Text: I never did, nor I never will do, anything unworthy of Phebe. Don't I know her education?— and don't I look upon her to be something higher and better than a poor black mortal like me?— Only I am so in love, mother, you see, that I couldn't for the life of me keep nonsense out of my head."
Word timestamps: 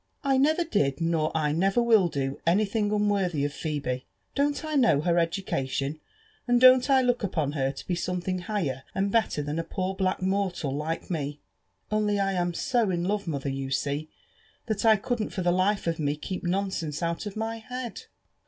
I 0.23 0.39
never 0.39 0.63
did, 0.63 0.99
nor 0.99 1.31
I 1.37 1.51
never 1.51 1.79
will 1.79 2.07
do, 2.07 2.41
anything 2.47 2.91
unworthy 2.91 3.45
of 3.45 3.53
Phebe. 3.53 4.07
Don't 4.33 4.65
I 4.65 4.73
know 4.73 5.01
her 5.01 5.19
education?— 5.19 5.99
and 6.47 6.59
don't 6.59 6.89
I 6.89 7.03
look 7.03 7.21
upon 7.23 7.51
her 7.51 7.71
to 7.71 7.85
be 7.87 7.93
something 7.93 8.39
higher 8.39 8.81
and 8.95 9.11
better 9.11 9.43
than 9.43 9.59
a 9.59 9.63
poor 9.63 9.93
black 9.93 10.19
mortal 10.19 10.73
like 10.75 11.11
me?— 11.11 11.39
Only 11.91 12.19
I 12.19 12.33
am 12.33 12.55
so 12.55 12.89
in 12.89 13.03
love, 13.03 13.27
mother, 13.27 13.49
you 13.49 13.69
see, 13.69 14.09
that 14.65 14.85
I 14.85 14.95
couldn't 14.95 15.29
for 15.29 15.43
the 15.43 15.51
life 15.51 15.85
of 15.85 15.99
me 15.99 16.15
keep 16.15 16.43
nonsense 16.43 17.03
out 17.03 17.27
of 17.27 17.35
my 17.35 17.57
head." 17.59 18.05